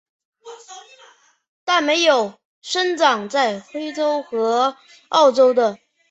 [1.63, 4.75] 但没有生长在非洲和
[5.09, 5.77] 澳洲的。